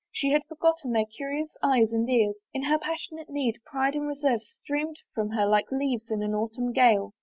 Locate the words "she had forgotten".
0.11-0.93